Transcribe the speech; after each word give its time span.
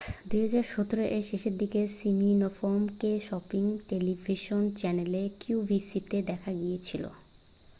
2017 0.25 0.67
এর 1.09 1.23
শেষের 1.29 1.55
দিকে 1.57 1.81
সিমিনফ-কে 1.97 3.11
শপিং 3.27 3.63
টেলিভিশন 3.89 4.61
চ্যানেল 4.75 5.13
qvc-তে 5.41 6.17
দেখা 6.29 6.51
গিয়েছিল। 6.53 7.03